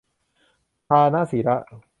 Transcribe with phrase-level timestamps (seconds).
[0.87, 1.57] ทานะสีละ